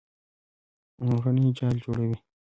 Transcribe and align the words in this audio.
غڼې 1.21 1.47
جال 1.57 1.75
جوړوي. 1.83 2.17